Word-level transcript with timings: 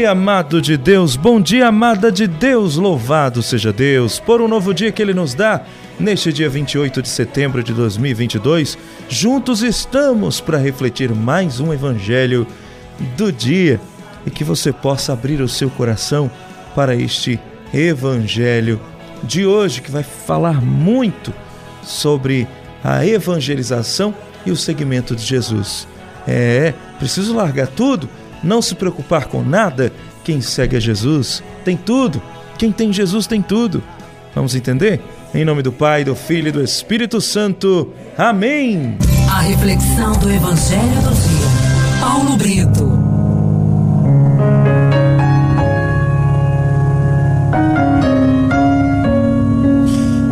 dia, 0.00 0.12
amado 0.12 0.62
de 0.62 0.78
Deus, 0.78 1.14
bom 1.14 1.38
dia, 1.38 1.66
amada 1.66 2.10
de 2.10 2.26
Deus, 2.26 2.76
louvado 2.76 3.42
seja 3.42 3.70
Deus 3.70 4.18
por 4.18 4.40
um 4.40 4.48
novo 4.48 4.72
dia 4.72 4.90
que 4.90 5.02
Ele 5.02 5.12
nos 5.12 5.34
dá. 5.34 5.60
Neste 5.98 6.32
dia 6.32 6.48
28 6.48 7.02
de 7.02 7.08
setembro 7.10 7.62
de 7.62 7.74
2022, 7.74 8.78
juntos 9.10 9.62
estamos 9.62 10.40
para 10.40 10.56
refletir 10.56 11.14
mais 11.14 11.60
um 11.60 11.70
Evangelho 11.70 12.46
do 13.14 13.30
dia 13.30 13.78
e 14.24 14.30
que 14.30 14.42
você 14.42 14.72
possa 14.72 15.12
abrir 15.12 15.42
o 15.42 15.48
seu 15.48 15.68
coração 15.68 16.30
para 16.74 16.96
este 16.96 17.38
Evangelho 17.74 18.80
de 19.22 19.44
hoje, 19.44 19.82
que 19.82 19.90
vai 19.90 20.02
falar 20.02 20.62
muito 20.62 21.30
sobre 21.82 22.48
a 22.82 23.04
evangelização 23.04 24.14
e 24.46 24.50
o 24.50 24.56
segmento 24.56 25.14
de 25.14 25.26
Jesus. 25.26 25.86
É, 26.26 26.72
preciso 26.98 27.36
largar 27.36 27.66
tudo 27.66 28.08
não 28.42 28.62
se 28.62 28.74
preocupar 28.74 29.26
com 29.26 29.42
nada. 29.42 29.92
Quem 30.24 30.40
segue 30.40 30.76
a 30.76 30.80
Jesus 30.80 31.42
tem 31.64 31.76
tudo. 31.76 32.22
Quem 32.58 32.72
tem 32.72 32.92
Jesus 32.92 33.26
tem 33.26 33.40
tudo. 33.40 33.82
Vamos 34.34 34.54
entender? 34.54 35.00
Em 35.34 35.44
nome 35.44 35.62
do 35.62 35.72
Pai, 35.72 36.04
do 36.04 36.14
Filho 36.14 36.48
e 36.48 36.52
do 36.52 36.62
Espírito 36.62 37.20
Santo. 37.20 37.92
Amém. 38.16 38.96
A 39.30 39.40
reflexão 39.40 40.12
do 40.18 40.30
Evangelho 40.30 41.02
do 41.02 41.14
Dia. 41.14 42.00
Paulo 42.00 42.36
Brito. 42.36 42.98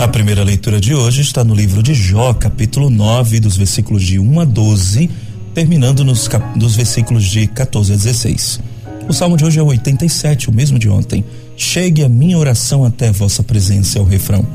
A 0.00 0.08
primeira 0.08 0.42
leitura 0.42 0.80
de 0.80 0.94
hoje 0.94 1.22
está 1.22 1.44
no 1.44 1.54
livro 1.54 1.82
de 1.82 1.94
Jó, 1.94 2.34
capítulo 2.34 2.90
9, 2.90 3.40
dos 3.40 3.56
versículos 3.56 4.02
de 4.02 4.18
1 4.18 4.40
a 4.40 4.44
12 4.44 5.29
terminando 5.54 6.04
nos, 6.04 6.28
nos 6.56 6.76
versículos 6.76 7.24
de 7.24 7.46
14 7.46 7.92
a 7.92 7.96
16. 7.96 8.60
O 9.08 9.12
salmo 9.12 9.36
de 9.36 9.44
hoje 9.44 9.58
é 9.58 9.62
87, 9.62 10.48
o 10.48 10.52
mesmo 10.52 10.78
de 10.78 10.88
ontem. 10.88 11.24
Chegue 11.56 12.04
a 12.04 12.08
minha 12.08 12.38
oração 12.38 12.84
até 12.84 13.10
vossa 13.10 13.42
presença, 13.42 13.98
é 13.98 14.02
o 14.02 14.04
refrão. 14.04 14.46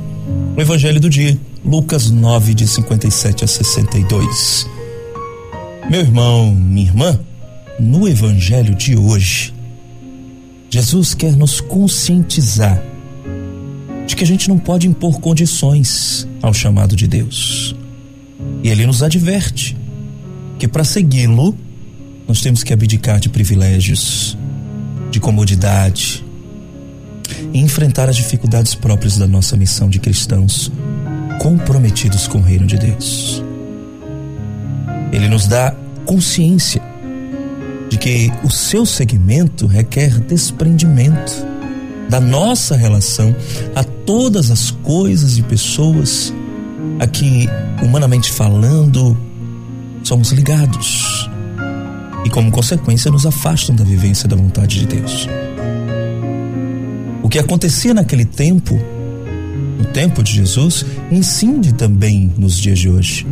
O 0.55 0.61
evangelho 0.61 0.99
do 0.99 1.09
dia, 1.09 1.37
Lucas 1.63 2.09
9, 2.09 2.53
de 2.53 2.67
57 2.67 3.43
a 3.43 3.47
62. 3.47 4.67
Meu 5.89 5.99
irmão, 5.99 6.55
minha 6.55 6.87
irmã, 6.87 7.19
no 7.79 8.07
evangelho 8.07 8.73
de 8.73 8.95
hoje, 8.95 9.53
Jesus 10.69 11.13
quer 11.13 11.35
nos 11.35 11.59
conscientizar 11.59 12.81
de 14.07 14.15
que 14.15 14.23
a 14.23 14.27
gente 14.27 14.47
não 14.47 14.57
pode 14.57 14.87
impor 14.87 15.19
condições 15.19 16.27
ao 16.41 16.53
chamado 16.53 16.95
de 16.95 17.07
Deus. 17.07 17.75
E 18.63 18.69
ele 18.69 18.85
nos 18.85 19.03
adverte 19.03 19.75
que 20.57 20.67
para 20.67 20.83
segui-lo 20.83 21.55
nós 22.27 22.41
temos 22.41 22.63
que 22.63 22.73
abdicar 22.73 23.19
de 23.19 23.29
privilégios, 23.29 24.37
de 25.11 25.19
comodidade 25.19 26.25
e 27.53 27.59
enfrentar 27.59 28.09
as 28.09 28.15
dificuldades 28.15 28.75
próprias 28.75 29.17
da 29.17 29.27
nossa 29.27 29.55
missão 29.55 29.89
de 29.89 29.99
cristãos 29.99 30.71
comprometidos 31.39 32.27
com 32.27 32.39
o 32.39 32.41
reino 32.41 32.65
de 32.65 32.77
Deus. 32.77 33.43
Ele 35.11 35.27
nos 35.27 35.47
dá 35.47 35.75
consciência 36.05 36.81
de 37.89 37.97
que 37.97 38.31
o 38.43 38.49
seu 38.49 38.85
segmento 38.85 39.67
requer 39.67 40.19
desprendimento 40.19 41.45
da 42.09 42.19
nossa 42.19 42.75
relação 42.75 43.35
a 43.75 43.83
todas 43.83 44.51
as 44.51 44.71
coisas 44.71 45.37
e 45.37 45.41
pessoas 45.43 46.33
a 46.99 47.07
que, 47.07 47.49
humanamente 47.81 48.31
falando, 48.31 49.17
somos 50.05 50.29
ligados 50.31 51.29
e, 52.23 52.29
como 52.29 52.51
consequência, 52.51 53.09
nos 53.11 53.25
afastam 53.25 53.75
da 53.75 53.83
vivência 53.83 54.29
da 54.29 54.35
vontade 54.35 54.79
de 54.79 54.85
Deus. 54.85 55.27
O 57.23 57.29
que 57.29 57.39
acontecia 57.39 57.93
naquele 57.93 58.23
tempo, 58.23 58.79
no 59.79 59.85
tempo 59.85 60.21
de 60.21 60.33
Jesus, 60.33 60.85
incide 61.11 61.73
também 61.73 62.31
nos 62.37 62.57
dias 62.57 62.77
de 62.77 62.89
hoje. 62.89 63.25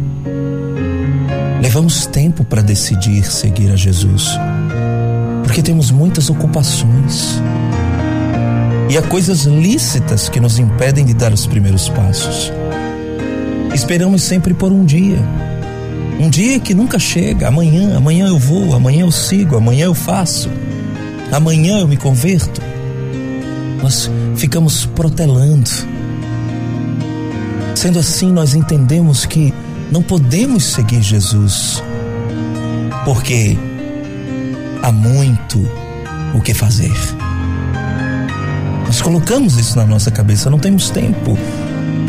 Levamos 1.62 2.08
tempo 2.08 2.44
para 2.44 2.62
decidir 2.62 3.24
seguir 3.24 3.72
a 3.72 3.76
Jesus, 3.76 4.32
porque 5.44 5.62
temos 5.62 5.92
muitas 5.92 6.30
ocupações 6.30 7.40
e 8.90 8.98
há 8.98 9.02
coisas 9.04 9.44
lícitas 9.44 10.28
que 10.28 10.40
nos 10.40 10.58
impedem 10.58 11.06
de 11.06 11.14
dar 11.14 11.32
os 11.32 11.46
primeiros 11.46 11.88
passos. 11.90 12.52
Esperamos 13.74 14.24
sempre 14.24 14.54
por 14.54 14.72
um 14.72 14.84
dia 14.84 15.20
um 16.20 16.30
dia 16.30 16.60
que 16.60 16.74
nunca 16.74 17.00
chega. 17.00 17.48
Amanhã, 17.48 17.98
amanhã 17.98 18.28
eu 18.28 18.38
vou, 18.38 18.74
amanhã 18.74 19.02
eu 19.02 19.12
sigo, 19.12 19.56
amanhã 19.56 19.86
eu 19.86 19.94
faço. 19.94 20.50
Amanhã 21.32 21.80
eu 21.80 21.88
me 21.88 21.98
converto. 21.98 22.62
Nós 23.82 24.10
ficamos 24.36 24.86
protelando. 24.86 25.70
Sendo 27.76 28.00
assim, 28.00 28.32
nós 28.32 28.54
entendemos 28.54 29.26
que 29.26 29.54
não 29.92 30.02
podemos 30.02 30.64
seguir 30.64 31.02
Jesus, 31.02 31.84
porque 33.04 33.58
há 34.82 34.92
muito 34.92 35.60
o 36.34 36.42
que 36.42 36.54
fazer. 36.54 36.94
Nós 38.86 39.02
colocamos 39.02 39.58
isso 39.58 39.76
na 39.78 39.86
nossa 39.86 40.12
cabeça, 40.12 40.50
não 40.50 40.60
temos 40.60 40.90
tempo, 40.90 41.38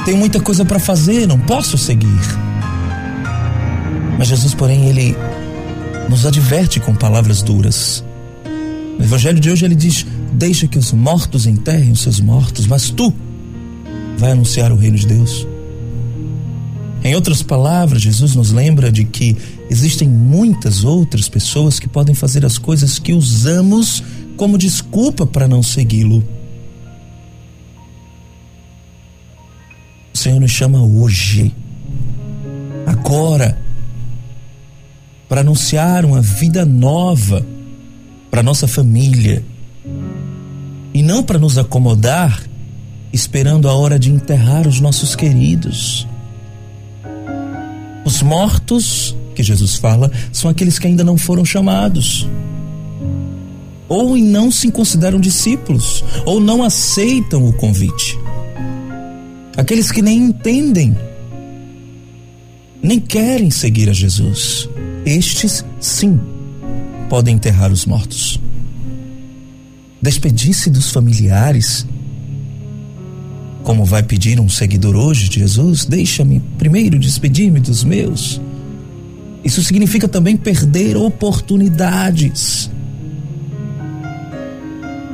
tenho 0.04 0.19
muita 0.19 0.38
coisa 0.38 0.64
para 0.64 0.78
fazer, 0.78 1.26
não 1.26 1.38
posso 1.38 1.76
seguir. 1.78 2.44
Mas 4.19 4.28
Jesus, 4.28 4.54
porém, 4.54 4.86
ele 4.86 5.16
nos 6.08 6.25
adverte 6.26 6.80
com 6.80 6.94
palavras 6.94 7.42
duras. 7.42 8.04
No 8.98 9.04
evangelho 9.04 9.41
de 9.41 9.50
hoje 9.50 9.64
ele 9.64 9.75
diz: 9.75 10.06
Deixa 10.32 10.69
que 10.69 10.78
os 10.78 10.92
mortos 10.92 11.47
enterrem 11.47 11.91
os 11.91 12.00
seus 12.00 12.20
mortos, 12.20 12.66
mas 12.66 12.91
tu 12.91 13.12
vai 14.19 14.32
anunciar 14.32 14.72
o 14.72 14.76
reino 14.76 14.97
de 14.97 15.06
Deus. 15.06 15.47
Em 17.02 17.14
outras 17.14 17.42
palavras, 17.42 18.00
Jesus 18.00 18.34
nos 18.34 18.50
lembra 18.50 18.91
de 18.91 19.04
que 19.04 19.36
existem 19.69 20.08
muitas 20.08 20.84
outras 20.84 21.28
pessoas 21.28 21.78
que 21.78 21.88
podem 21.88 22.14
fazer 22.14 22.46
as 22.46 22.56
coisas 22.56 22.98
que 22.98 23.12
usamos 23.12 24.02
como 24.36 24.56
desculpa 24.56 25.26
para 25.26 25.46
não 25.46 25.62
segui-lo. 25.62 26.25
O 30.14 30.16
Senhor 30.16 30.41
nos 30.41 30.50
chama 30.50 30.82
hoje, 30.82 31.54
agora, 32.86 33.62
para 35.29 35.41
anunciar 35.41 36.05
uma 36.05 36.21
vida 36.21 36.65
nova 36.65 37.45
para 38.31 38.43
nossa 38.43 38.67
família 38.67 39.45
e 40.93 41.03
não 41.03 41.23
para 41.23 41.39
nos 41.39 41.57
acomodar 41.57 42.43
esperando 43.12 43.69
a 43.69 43.75
hora 43.75 43.97
de 43.97 44.11
enterrar 44.11 44.67
os 44.67 44.81
nossos 44.81 45.15
queridos. 45.15 46.05
Os 48.05 48.23
mortos, 48.23 49.17
que 49.37 49.43
Jesus 49.43 49.77
fala, 49.77 50.11
são 50.33 50.51
aqueles 50.51 50.81
que 50.81 50.89
ainda 50.89 51.05
não 51.05 51.17
foram 51.17 51.45
chamados, 51.45 52.29
ou 53.89 54.17
não 54.17 54.51
se 54.51 54.69
consideram 54.73 55.21
discípulos, 55.21 56.03
ou 56.27 56.41
não 56.41 56.65
aceitam 56.65 57.47
o 57.47 57.53
convite. 57.53 58.19
Aqueles 59.56 59.93
que 59.93 60.03
nem 60.03 60.19
entendem, 60.19 60.97
nem 62.84 63.00
querem 63.00 63.50
seguir 63.50 63.89
a 63.89 63.95
Jesus. 63.95 64.69
Estes, 65.06 65.65
sim, 65.81 66.21
podem 67.09 67.34
enterrar 67.34 67.72
os 67.72 67.87
mortos. 67.87 68.39
Despedir-se 70.03 70.69
dos 70.69 70.91
familiares, 70.91 71.87
como 73.62 73.87
vai 73.87 74.03
pedir 74.03 74.39
um 74.39 74.50
seguidor 74.50 74.94
hoje 74.97 75.31
de 75.31 75.41
Jesus, 75.41 75.87
deixa-me 75.87 76.41
primeiro 76.59 76.99
despedir-me 76.99 77.59
dos 77.59 77.83
meus. 77.83 78.38
Isso 79.43 79.62
significa 79.62 80.06
também 80.06 80.37
perder 80.37 80.94
oportunidades. 80.94 82.70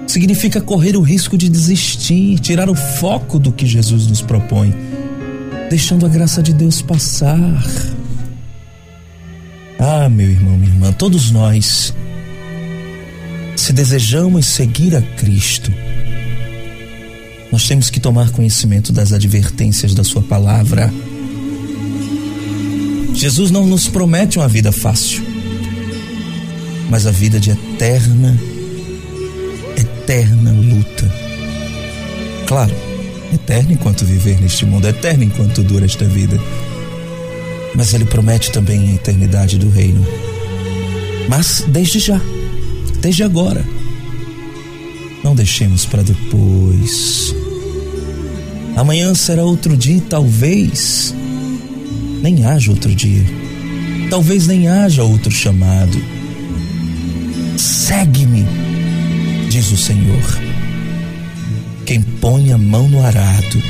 Significa 0.08 0.60
correr 0.60 0.96
o 0.96 1.02
risco 1.02 1.38
de 1.38 1.48
desistir, 1.48 2.40
tirar 2.40 2.68
o 2.68 2.74
foco 2.74 3.38
do 3.38 3.52
que 3.52 3.64
Jesus 3.64 4.08
nos 4.08 4.20
propõe, 4.20 4.74
deixando 5.70 6.04
a 6.04 6.08
graça 6.08 6.42
de 6.42 6.52
Deus 6.52 6.82
passar. 6.82 7.38
Ah, 9.78 10.08
meu 10.08 10.28
irmão, 10.28 10.58
minha 10.58 10.72
irmã, 10.72 10.92
todos 10.92 11.30
nós, 11.30 11.94
se 13.56 13.72
desejamos 13.72 14.46
seguir 14.46 14.96
a 14.96 15.00
Cristo, 15.00 15.72
nós 17.52 17.68
temos 17.68 17.88
que 17.88 18.00
tomar 18.00 18.30
conhecimento 18.30 18.92
das 18.92 19.12
advertências 19.12 19.94
da 19.94 20.02
Sua 20.02 20.22
palavra. 20.22 20.92
Jesus 23.14 23.52
não 23.52 23.64
nos 23.64 23.86
promete 23.86 24.38
uma 24.38 24.48
vida 24.48 24.72
fácil, 24.72 25.22
mas 26.90 27.06
a 27.06 27.12
vida 27.12 27.38
de 27.38 27.50
eterna, 27.50 28.36
eterna 29.76 30.50
luta. 30.50 31.10
Claro, 32.46 32.89
eterna 33.32 33.72
enquanto 33.72 34.04
viver 34.04 34.40
neste 34.40 34.64
mundo, 34.64 34.86
eterna 34.86 35.24
enquanto 35.24 35.62
dura 35.62 35.84
esta 35.84 36.04
vida 36.04 36.38
mas 37.74 37.94
ele 37.94 38.04
promete 38.04 38.50
também 38.50 38.90
a 38.90 38.94
eternidade 38.94 39.58
do 39.58 39.68
reino. 39.68 40.04
Mas 41.28 41.64
desde 41.68 41.98
já, 41.98 42.20
desde 43.00 43.22
agora, 43.22 43.64
Não 45.22 45.34
deixemos 45.34 45.84
para 45.84 46.02
depois. 46.02 47.34
Amanhã 48.74 49.14
será 49.14 49.44
outro 49.44 49.76
dia 49.76 50.00
talvez 50.08 51.14
nem 52.22 52.46
haja 52.46 52.70
outro 52.70 52.94
dia. 52.94 53.22
Talvez 54.08 54.46
nem 54.46 54.66
haja 54.66 55.04
outro 55.04 55.30
chamado. 55.30 56.02
Segue-me, 57.58 58.46
diz 59.50 59.70
o 59.70 59.76
Senhor. 59.76 60.49
Quem 61.90 62.02
põe 62.02 62.52
a 62.52 62.56
mão 62.56 62.88
no 62.88 63.04
arado 63.04 63.62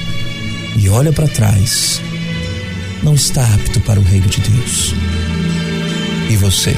e 0.77 0.91
olha 0.91 1.11
para 1.11 1.27
trás 1.27 2.03
não 3.03 3.15
está 3.15 3.43
apto 3.55 3.81
para 3.81 3.99
o 3.99 4.03
reino 4.03 4.27
de 4.27 4.43
Deus. 4.43 4.95
E 6.29 6.37
você? 6.37 6.77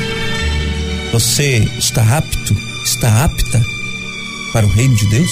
Você 1.11 1.69
está 1.77 2.17
apto? 2.17 2.57
Está 2.85 3.25
apta 3.25 3.61
para 4.53 4.65
o 4.65 4.69
reino 4.69 4.95
de 4.95 5.05
Deus? 5.07 5.31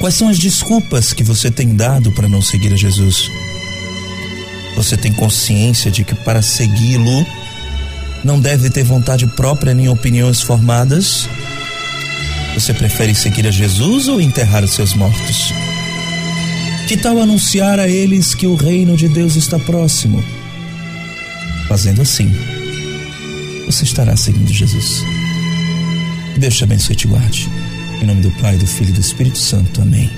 Quais 0.00 0.16
são 0.16 0.28
as 0.28 0.40
desculpas 0.40 1.12
que 1.12 1.22
você 1.22 1.48
tem 1.48 1.76
dado 1.76 2.10
para 2.10 2.28
não 2.28 2.42
seguir 2.42 2.72
a 2.72 2.76
Jesus? 2.76 3.30
Você 4.74 4.96
tem 4.96 5.12
consciência 5.12 5.88
de 5.88 6.02
que 6.02 6.16
para 6.16 6.42
segui-lo 6.42 7.24
não 8.24 8.40
deve 8.40 8.70
ter 8.70 8.82
vontade 8.82 9.24
própria 9.36 9.72
nem 9.72 9.88
opiniões 9.88 10.42
formadas? 10.42 11.28
Você 12.56 12.72
prefere 12.72 13.14
seguir 13.14 13.46
a 13.46 13.50
Jesus 13.50 14.08
ou 14.08 14.18
enterrar 14.18 14.64
os 14.64 14.72
seus 14.72 14.94
mortos? 14.94 15.52
Que 16.88 16.96
tal 16.96 17.20
anunciar 17.20 17.78
a 17.78 17.86
eles 17.86 18.34
que 18.34 18.46
o 18.46 18.54
reino 18.54 18.96
de 18.96 19.08
Deus 19.08 19.36
está 19.36 19.58
próximo? 19.58 20.24
Fazendo 21.68 22.00
assim, 22.00 22.34
você 23.66 23.84
estará 23.84 24.16
seguindo 24.16 24.50
Jesus. 24.50 25.04
Deus 26.38 26.56
te 26.56 26.64
abençoe 26.64 26.94
e 26.94 26.96
te 26.96 27.06
guarde. 27.06 27.46
Em 28.00 28.06
nome 28.06 28.22
do 28.22 28.30
Pai, 28.40 28.56
do 28.56 28.66
Filho 28.66 28.88
e 28.88 28.92
do 28.94 29.00
Espírito 29.00 29.38
Santo. 29.38 29.82
Amém. 29.82 30.10